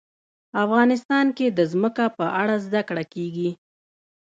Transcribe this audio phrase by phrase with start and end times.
[0.63, 3.49] افغانستان کې د ځمکه په اړه زده کړه کېږي.